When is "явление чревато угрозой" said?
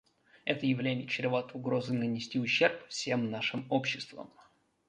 0.65-1.95